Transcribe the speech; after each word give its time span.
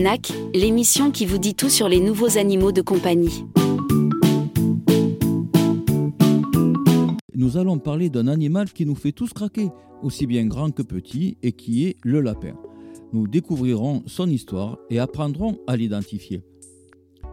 NAC, 0.00 0.32
l'émission 0.54 1.10
qui 1.10 1.26
vous 1.26 1.36
dit 1.36 1.54
tout 1.54 1.68
sur 1.68 1.86
les 1.86 2.00
nouveaux 2.00 2.38
animaux 2.38 2.72
de 2.72 2.80
compagnie. 2.80 3.44
Nous 7.34 7.58
allons 7.58 7.78
parler 7.78 8.08
d'un 8.08 8.26
animal 8.26 8.72
qui 8.72 8.86
nous 8.86 8.94
fait 8.94 9.12
tous 9.12 9.34
craquer, 9.34 9.68
aussi 10.02 10.26
bien 10.26 10.46
grand 10.46 10.70
que 10.70 10.82
petit, 10.82 11.36
et 11.42 11.52
qui 11.52 11.84
est 11.84 11.96
le 12.02 12.22
lapin. 12.22 12.54
Nous 13.12 13.28
découvrirons 13.28 14.02
son 14.06 14.30
histoire 14.30 14.78
et 14.88 14.98
apprendrons 14.98 15.58
à 15.66 15.76
l'identifier. 15.76 16.42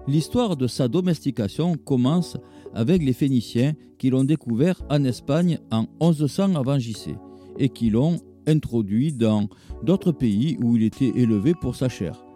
L'histoire 0.05 0.57
de 0.57 0.68
sa 0.68 0.89
domestication 0.89 1.75
commence 1.75 2.36
avec 2.73 3.02
les 3.02 3.13
Phéniciens 3.13 3.75
qui 3.97 4.09
l'ont 4.09 4.25
découvert 4.25 4.81
en 4.89 5.05
Espagne 5.05 5.59
en 5.71 5.86
1100 6.02 6.55
avant 6.55 6.77
JC 6.77 7.15
et 7.59 7.70
qui 7.70 7.89
l'ont 7.89 8.20
introduit 8.45 9.13
dans 9.13 9.47
d'autres 9.84 10.11
pays 10.11 10.57
où 10.61 10.75
il 10.75 10.84
était 10.84 11.13
élevé 11.15 11.54
pour 11.54 11.75
sa 11.75 11.88
chair. 11.88 12.26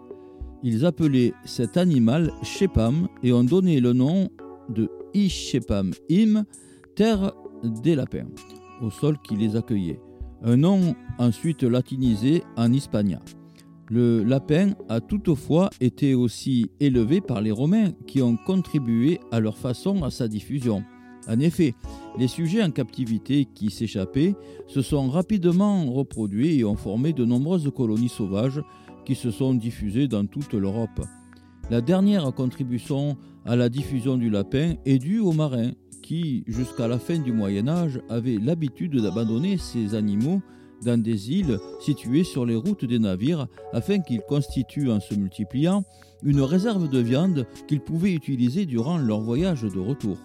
Ils 0.64 0.86
appelaient 0.86 1.32
cet 1.44 1.76
animal 1.76 2.32
Shepam 2.42 3.08
et 3.22 3.32
ont 3.32 3.44
donné 3.44 3.80
le 3.80 3.92
nom 3.92 4.30
de 4.68 4.88
Ishepam 5.12 5.92
Im, 6.10 6.44
terre 6.94 7.32
des 7.64 7.96
lapins, 7.96 8.28
au 8.80 8.90
sol 8.90 9.16
qui 9.24 9.36
les 9.36 9.56
accueillait. 9.56 10.00
Un 10.42 10.56
nom 10.56 10.94
ensuite 11.18 11.62
latinisé 11.64 12.42
en 12.56 12.72
Hispania. 12.72 13.20
Le 13.88 14.22
lapin 14.22 14.70
a 14.88 15.00
toutefois 15.00 15.70
été 15.80 16.14
aussi 16.14 16.70
élevé 16.80 17.20
par 17.20 17.40
les 17.40 17.50
Romains 17.50 17.90
qui 18.06 18.22
ont 18.22 18.36
contribué 18.36 19.20
à 19.30 19.40
leur 19.40 19.56
façon 19.56 20.02
à 20.02 20.10
sa 20.10 20.28
diffusion. 20.28 20.82
En 21.28 21.38
effet, 21.40 21.74
les 22.18 22.28
sujets 22.28 22.62
en 22.62 22.70
captivité 22.70 23.46
qui 23.54 23.70
s'échappaient 23.70 24.34
se 24.66 24.82
sont 24.82 25.08
rapidement 25.08 25.84
reproduits 25.92 26.58
et 26.60 26.64
ont 26.64 26.76
formé 26.76 27.12
de 27.12 27.24
nombreuses 27.24 27.70
colonies 27.74 28.08
sauvages 28.08 28.60
qui 29.04 29.14
se 29.14 29.30
sont 29.30 29.54
diffusées 29.54 30.08
dans 30.08 30.26
toute 30.26 30.54
l'Europe. 30.54 31.00
La 31.70 31.80
dernière 31.80 32.32
contribution 32.34 33.16
à 33.44 33.56
la 33.56 33.68
diffusion 33.68 34.16
du 34.16 34.30
lapin 34.30 34.74
est 34.84 34.98
due 34.98 35.20
aux 35.20 35.32
marins 35.32 35.72
qui, 36.02 36.44
jusqu'à 36.46 36.88
la 36.88 36.98
fin 36.98 37.18
du 37.18 37.32
Moyen 37.32 37.68
Âge, 37.68 38.00
avaient 38.08 38.38
l'habitude 38.38 38.96
d'abandonner 38.96 39.56
ces 39.56 39.94
animaux 39.94 40.42
dans 40.84 41.00
des 41.00 41.30
îles 41.30 41.58
situées 41.80 42.24
sur 42.24 42.44
les 42.44 42.56
routes 42.56 42.84
des 42.84 42.98
navires 42.98 43.46
afin 43.72 44.00
qu'ils 44.00 44.20
constituent 44.22 44.90
en 44.90 45.00
se 45.00 45.14
multipliant 45.14 45.84
une 46.22 46.40
réserve 46.40 46.88
de 46.88 46.98
viande 46.98 47.46
qu'ils 47.68 47.80
pouvaient 47.80 48.12
utiliser 48.12 48.66
durant 48.66 48.98
leur 48.98 49.20
voyage 49.20 49.62
de 49.62 49.78
retour. 49.78 50.18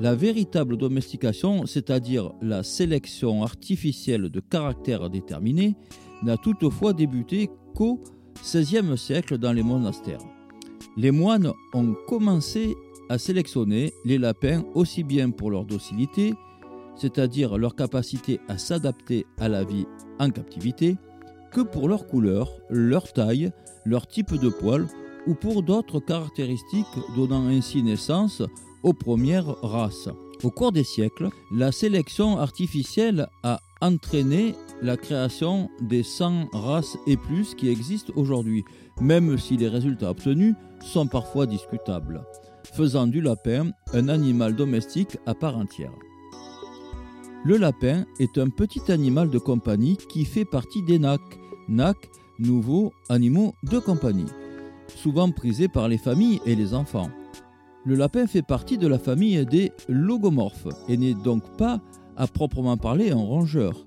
La 0.00 0.14
véritable 0.14 0.76
domestication, 0.76 1.66
c'est-à-dire 1.66 2.32
la 2.40 2.62
sélection 2.62 3.42
artificielle 3.42 4.28
de 4.28 4.40
caractères 4.40 5.10
déterminés, 5.10 5.74
n'a 6.22 6.36
toutefois 6.36 6.92
débuté 6.92 7.50
qu'au 7.74 8.00
XVIe 8.42 8.96
siècle 8.96 9.38
dans 9.38 9.52
les 9.52 9.62
monastères. 9.62 10.20
Les 10.96 11.10
moines 11.10 11.52
ont 11.74 11.94
commencé 12.06 12.76
à 13.08 13.18
sélectionner 13.18 13.92
les 14.04 14.18
lapins 14.18 14.64
aussi 14.74 15.02
bien 15.02 15.30
pour 15.30 15.50
leur 15.50 15.64
docilité, 15.64 16.34
c'est-à-dire 16.96 17.56
leur 17.56 17.74
capacité 17.74 18.40
à 18.48 18.58
s'adapter 18.58 19.26
à 19.38 19.48
la 19.48 19.64
vie 19.64 19.86
en 20.18 20.30
captivité, 20.30 20.96
que 21.52 21.60
pour 21.60 21.88
leur 21.88 22.06
couleur, 22.06 22.50
leur 22.68 23.12
taille, 23.12 23.50
leur 23.84 24.06
type 24.06 24.34
de 24.34 24.48
poil 24.48 24.86
ou 25.26 25.34
pour 25.34 25.62
d'autres 25.62 26.00
caractéristiques 26.00 26.86
donnant 27.16 27.46
ainsi 27.46 27.82
naissance 27.82 28.42
aux 28.82 28.92
premières 28.92 29.56
races. 29.62 30.10
Au 30.44 30.50
cours 30.50 30.70
des 30.70 30.84
siècles, 30.84 31.30
la 31.50 31.72
sélection 31.72 32.38
artificielle 32.38 33.28
a 33.42 33.60
entraîné 33.80 34.54
la 34.82 34.96
création 34.96 35.68
des 35.80 36.04
100 36.04 36.50
races 36.52 36.96
et 37.08 37.16
plus 37.16 37.54
qui 37.54 37.68
existent 37.68 38.12
aujourd'hui, 38.14 38.64
même 39.00 39.36
si 39.36 39.56
les 39.56 39.68
résultats 39.68 40.10
obtenus 40.10 40.54
sont 40.80 41.08
parfois 41.08 41.46
discutables, 41.46 42.22
faisant 42.72 43.08
du 43.08 43.20
lapin 43.20 43.70
un 43.92 44.08
animal 44.08 44.54
domestique 44.54 45.18
à 45.26 45.34
part 45.34 45.56
entière. 45.56 45.92
Le 47.44 47.56
lapin 47.56 48.04
est 48.20 48.38
un 48.38 48.48
petit 48.48 48.92
animal 48.92 49.30
de 49.30 49.38
compagnie 49.38 49.96
qui 50.08 50.24
fait 50.24 50.44
partie 50.44 50.82
des 50.82 51.00
NAC, 51.00 51.20
NAC, 51.68 51.96
nouveaux 52.38 52.92
animaux 53.08 53.54
de 53.64 53.78
compagnie, 53.78 54.26
souvent 54.94 55.30
prisés 55.32 55.68
par 55.68 55.88
les 55.88 55.98
familles 55.98 56.40
et 56.46 56.54
les 56.54 56.74
enfants. 56.74 57.10
Le 57.88 57.94
lapin 57.94 58.26
fait 58.26 58.42
partie 58.42 58.76
de 58.76 58.86
la 58.86 58.98
famille 58.98 59.46
des 59.46 59.72
logomorphes 59.88 60.68
et 60.90 60.98
n'est 60.98 61.14
donc 61.14 61.56
pas 61.56 61.80
à 62.18 62.26
proprement 62.26 62.76
parler 62.76 63.12
un 63.12 63.16
rongeur. 63.16 63.86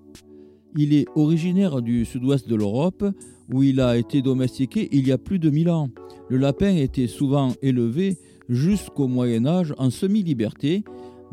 Il 0.76 0.96
est 0.96 1.06
originaire 1.14 1.84
du 1.84 2.04
sud-ouest 2.04 2.50
de 2.50 2.56
l'Europe 2.56 3.06
où 3.54 3.62
il 3.62 3.80
a 3.80 3.98
été 3.98 4.24
domestiqué 4.24 4.90
il 4.92 5.08
y 5.08 5.12
a 5.12 5.20
plus 5.20 5.38
de 5.38 5.52
1000 5.52 5.70
ans. 5.70 5.90
Le 6.30 6.38
lapin 6.38 6.76
était 6.78 7.06
souvent 7.06 7.54
élevé 7.62 8.18
jusqu'au 8.50 9.08
Moyen 9.08 9.46
Âge 9.46 9.76
en 9.78 9.92
semi-liberté 9.92 10.84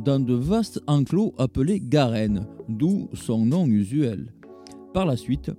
dans 0.04 0.20
de 0.20 0.34
vastes 0.34 0.82
enclos 0.86 1.32
appelés 1.38 1.80
garennes, 1.80 2.46
d'où 2.68 3.08
son 3.14 3.46
nom 3.46 3.64
usuel. 3.64 4.34
Par 4.92 5.06
la 5.06 5.16
suite, 5.16 5.50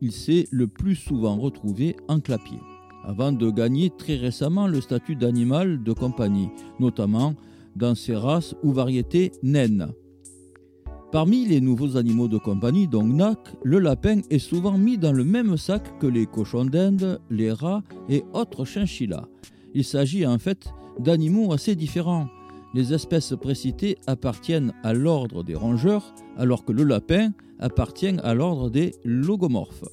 il 0.00 0.10
s'est 0.10 0.46
le 0.50 0.68
plus 0.68 0.96
souvent 0.96 1.36
retrouvé 1.36 1.96
en 2.08 2.18
clapier 2.18 2.60
avant 3.06 3.32
de 3.32 3.50
gagner 3.50 3.90
très 3.96 4.16
récemment 4.16 4.66
le 4.66 4.80
statut 4.80 5.16
d'animal 5.16 5.82
de 5.82 5.92
compagnie, 5.92 6.48
notamment 6.80 7.34
dans 7.76 7.94
ses 7.94 8.16
races 8.16 8.54
ou 8.62 8.72
variétés 8.72 9.32
naines. 9.42 9.88
Parmi 11.12 11.46
les 11.46 11.60
nouveaux 11.60 11.96
animaux 11.96 12.26
de 12.28 12.36
compagnie, 12.36 12.88
donc 12.88 13.06
NAC, 13.06 13.38
le 13.62 13.78
lapin 13.78 14.20
est 14.28 14.40
souvent 14.40 14.76
mis 14.76 14.98
dans 14.98 15.12
le 15.12 15.24
même 15.24 15.56
sac 15.56 15.98
que 16.00 16.06
les 16.06 16.26
cochons 16.26 16.64
d'Inde, 16.64 17.20
les 17.30 17.52
rats 17.52 17.82
et 18.08 18.24
autres 18.34 18.64
chinchillas. 18.64 19.28
Il 19.72 19.84
s'agit 19.84 20.26
en 20.26 20.38
fait 20.38 20.68
d'animaux 20.98 21.52
assez 21.52 21.76
différents. 21.76 22.26
Les 22.74 22.92
espèces 22.92 23.34
précitées 23.40 23.96
appartiennent 24.06 24.74
à 24.82 24.92
l'ordre 24.92 25.44
des 25.44 25.54
rongeurs, 25.54 26.12
alors 26.36 26.64
que 26.64 26.72
le 26.72 26.82
lapin 26.82 27.30
appartient 27.60 28.16
à 28.22 28.34
l'ordre 28.34 28.68
des 28.68 28.92
logomorphes. 29.04 29.84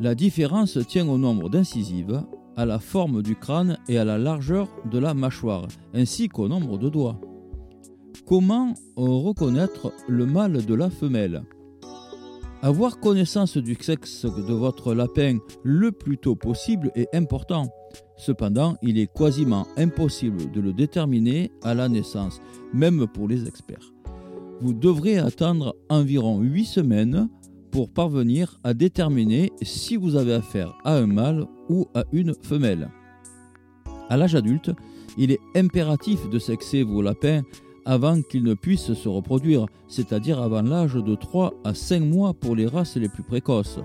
La 0.00 0.14
différence 0.14 0.78
tient 0.86 1.08
au 1.08 1.18
nombre 1.18 1.48
d'incisives, 1.48 2.22
à 2.56 2.64
la 2.64 2.78
forme 2.78 3.20
du 3.20 3.34
crâne 3.34 3.78
et 3.88 3.98
à 3.98 4.04
la 4.04 4.16
largeur 4.16 4.68
de 4.88 4.98
la 4.98 5.12
mâchoire, 5.12 5.66
ainsi 5.92 6.28
qu'au 6.28 6.46
nombre 6.46 6.78
de 6.78 6.88
doigts. 6.88 7.20
Comment 8.24 8.74
reconnaître 8.96 9.92
le 10.06 10.24
mâle 10.24 10.64
de 10.64 10.74
la 10.74 10.88
femelle? 10.88 11.42
Avoir 12.62 13.00
connaissance 13.00 13.56
du 13.56 13.76
sexe 13.80 14.24
de 14.24 14.52
votre 14.52 14.94
lapin 14.94 15.38
le 15.64 15.90
plus 15.90 16.18
tôt 16.18 16.36
possible 16.36 16.92
est 16.94 17.12
important. 17.14 17.68
Cependant, 18.16 18.76
il 18.82 18.98
est 18.98 19.12
quasiment 19.12 19.66
impossible 19.76 20.50
de 20.52 20.60
le 20.60 20.72
déterminer 20.72 21.50
à 21.62 21.74
la 21.74 21.88
naissance, 21.88 22.40
même 22.72 23.06
pour 23.06 23.26
les 23.26 23.48
experts. 23.48 23.92
Vous 24.60 24.74
devrez 24.74 25.18
attendre 25.18 25.76
environ 25.88 26.40
8 26.40 26.64
semaines 26.64 27.28
pour 27.70 27.90
parvenir 27.90 28.58
à 28.64 28.74
déterminer 28.74 29.52
si 29.62 29.96
vous 29.96 30.16
avez 30.16 30.34
affaire 30.34 30.76
à 30.84 30.94
un 30.94 31.06
mâle 31.06 31.46
ou 31.68 31.86
à 31.94 32.04
une 32.12 32.34
femelle. 32.42 32.90
À 34.08 34.16
l'âge 34.16 34.34
adulte, 34.34 34.70
il 35.16 35.32
est 35.32 35.40
impératif 35.54 36.28
de 36.28 36.38
sexer 36.38 36.82
vos 36.82 37.02
lapins 37.02 37.42
avant 37.84 38.20
qu'ils 38.22 38.44
ne 38.44 38.54
puissent 38.54 38.92
se 38.92 39.08
reproduire, 39.08 39.66
c'est-à-dire 39.86 40.40
avant 40.40 40.62
l'âge 40.62 40.94
de 40.94 41.14
3 41.14 41.54
à 41.64 41.74
5 41.74 42.00
mois 42.00 42.34
pour 42.34 42.54
les 42.54 42.66
races 42.66 42.96
les 42.96 43.08
plus 43.08 43.22
précoces. 43.22 43.80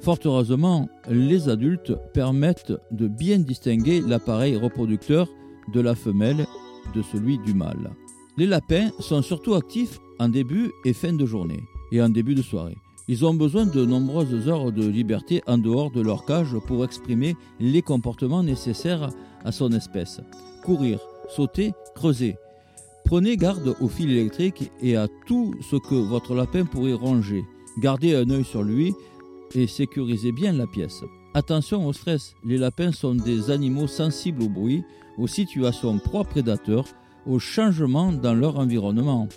Fort 0.00 0.18
heureusement, 0.24 0.88
les 1.08 1.48
adultes 1.48 1.92
permettent 2.12 2.72
de 2.90 3.06
bien 3.06 3.38
distinguer 3.38 4.00
l'appareil 4.00 4.56
reproducteur 4.56 5.28
de 5.72 5.80
la 5.80 5.94
femelle 5.94 6.46
de 6.94 7.02
celui 7.02 7.38
du 7.38 7.54
mâle. 7.54 7.90
Les 8.36 8.46
lapins 8.46 8.90
sont 8.98 9.22
surtout 9.22 9.54
actifs 9.54 10.00
en 10.18 10.28
début 10.28 10.72
et 10.84 10.92
fin 10.92 11.12
de 11.12 11.26
journée 11.26 11.62
et 11.92 12.02
en 12.02 12.08
début 12.08 12.34
de 12.34 12.42
soirée. 12.42 12.76
Ils 13.06 13.24
ont 13.24 13.34
besoin 13.34 13.66
de 13.66 13.84
nombreuses 13.84 14.48
heures 14.48 14.72
de 14.72 14.86
liberté 14.86 15.42
en 15.46 15.58
dehors 15.58 15.90
de 15.90 16.00
leur 16.00 16.24
cage 16.24 16.56
pour 16.66 16.84
exprimer 16.84 17.36
les 17.60 17.82
comportements 17.82 18.42
nécessaires 18.42 19.10
à 19.44 19.52
son 19.52 19.70
espèce. 19.72 20.20
Courir, 20.64 20.98
sauter, 21.28 21.72
creuser. 21.94 22.36
Prenez 23.04 23.36
garde 23.36 23.76
au 23.80 23.88
fil 23.88 24.10
électrique 24.10 24.70
et 24.80 24.96
à 24.96 25.08
tout 25.26 25.54
ce 25.60 25.76
que 25.76 25.94
votre 25.94 26.34
lapin 26.34 26.64
pourrait 26.64 26.92
ronger. 26.92 27.44
Gardez 27.78 28.14
un 28.14 28.30
œil 28.30 28.44
sur 28.44 28.62
lui 28.62 28.94
et 29.54 29.66
sécurisez 29.66 30.32
bien 30.32 30.52
la 30.52 30.66
pièce. 30.66 31.02
Attention 31.34 31.86
au 31.86 31.92
stress, 31.92 32.34
les 32.44 32.58
lapins 32.58 32.92
sont 32.92 33.14
des 33.14 33.50
animaux 33.50 33.86
sensibles 33.86 34.42
au 34.42 34.48
bruit, 34.48 34.84
aux 35.18 35.26
situations 35.26 35.98
proies-prédateurs, 35.98 36.84
aux 37.26 37.38
changements 37.38 38.12
dans 38.12 38.34
leur 38.34 38.58
environnement. 38.58 39.28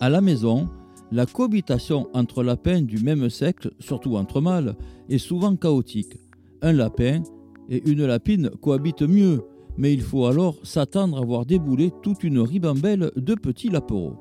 À 0.00 0.08
la 0.08 0.20
maison, 0.20 0.68
la 1.12 1.26
cohabitation 1.26 2.08
entre 2.12 2.42
lapins 2.42 2.82
du 2.82 2.98
même 2.98 3.30
sexe, 3.30 3.68
surtout 3.78 4.16
entre 4.16 4.40
mâles, 4.40 4.76
est 5.08 5.18
souvent 5.18 5.54
chaotique. 5.56 6.16
Un 6.62 6.72
lapin 6.72 7.22
et 7.68 7.82
une 7.88 8.04
lapine 8.06 8.50
cohabitent 8.60 9.02
mieux, 9.02 9.42
mais 9.76 9.92
il 9.92 10.02
faut 10.02 10.26
alors 10.26 10.56
s'attendre 10.62 11.18
à 11.18 11.24
voir 11.24 11.46
débouler 11.46 11.92
toute 12.02 12.24
une 12.24 12.40
ribambelle 12.40 13.10
de 13.16 13.34
petits 13.34 13.70
lapereaux. 13.70 14.16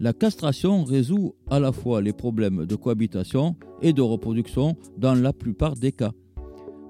La 0.00 0.12
castration 0.12 0.84
résout 0.84 1.34
à 1.50 1.58
la 1.58 1.72
fois 1.72 2.00
les 2.00 2.12
problèmes 2.12 2.66
de 2.66 2.76
cohabitation 2.76 3.56
et 3.82 3.92
de 3.92 4.02
reproduction 4.02 4.76
dans 4.96 5.14
la 5.14 5.32
plupart 5.32 5.74
des 5.74 5.90
cas. 5.90 6.12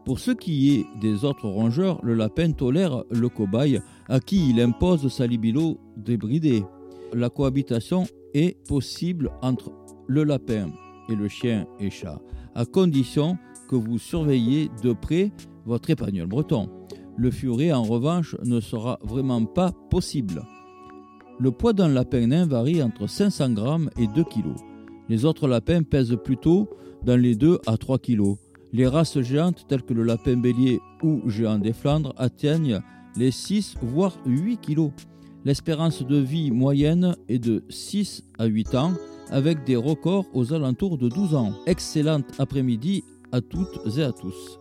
Pour 0.05 0.19
ce 0.19 0.31
qui 0.31 0.75
est 0.75 0.87
des 1.01 1.25
autres 1.25 1.49
rongeurs, 1.49 2.01
le 2.03 2.15
lapin 2.15 2.53
tolère 2.53 3.05
le 3.11 3.29
cobaye 3.29 3.81
à 4.09 4.21
qui 4.21 4.51
il 4.51 4.61
impose 4.61 5.09
sa 5.09 5.27
libido 5.27 5.79
débridée. 5.97 6.65
La 7.15 7.31
cohabitation 7.31 8.05
est 8.35 8.57
possible 8.67 9.31
entre 9.41 9.73
le 10.07 10.25
lapin 10.25 10.69
et 11.09 11.15
le 11.15 11.29
chien 11.29 11.67
et 11.81 11.91
chat, 11.91 12.21
à 12.55 12.67
condition 12.67 13.39
que 13.69 13.77
vous 13.77 13.99
surveillez 13.99 14.71
de 14.83 14.93
près 14.93 15.33
votre 15.65 15.91
épagnol 15.91 16.27
breton. 16.27 16.69
Le 17.17 17.31
furet, 17.31 17.73
en 17.73 17.83
revanche, 17.83 18.37
ne 18.45 18.61
sera 18.61 18.99
vraiment 19.03 19.45
pas 19.45 19.73
possible. 19.91 20.43
Le 21.41 21.51
poids 21.51 21.73
d'un 21.73 21.89
lapin 21.89 22.27
nain 22.27 22.47
varie 22.47 22.83
entre 22.83 23.07
500 23.07 23.51
grammes 23.51 23.91
et 23.99 24.07
2 24.07 24.25
kg. 24.25 24.55
Les 25.09 25.25
autres 25.25 25.49
lapins 25.49 25.83
pèsent 25.83 26.17
plutôt 26.23 26.69
dans 27.05 27.17
les 27.17 27.35
2 27.35 27.59
à 27.67 27.77
3 27.77 27.99
kg. 27.99 28.37
Les 28.73 28.87
races 28.87 29.21
géantes 29.21 29.65
telles 29.67 29.83
que 29.83 29.95
le 29.95 30.03
lapin 30.03 30.37
bélier 30.37 30.81
ou 31.03 31.23
géant 31.27 31.59
des 31.59 31.73
Flandres 31.73 32.13
atteignent 32.19 32.81
les 33.17 33.31
6 33.31 33.77
voire 33.81 34.17
8 34.27 34.61
kg. 34.61 34.91
L'espérance 35.45 36.03
de 36.03 36.17
vie 36.17 36.51
moyenne 36.51 37.17
est 37.29 37.39
de 37.39 37.63
6 37.69 38.25
à 38.39 38.47
8 38.47 38.75
ans 38.75 38.93
avec 39.31 39.65
des 39.65 39.77
records 39.77 40.27
aux 40.35 40.53
alentours 40.53 40.99
de 40.99 41.09
12 41.09 41.35
ans. 41.35 41.53
Excellente 41.67 42.27
après-midi 42.39 43.05
à 43.33 43.41
toutes 43.41 43.81
et 43.97 44.03
à 44.03 44.13
tous. 44.13 44.59